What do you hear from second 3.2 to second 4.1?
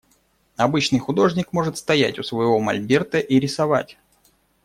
рисовать.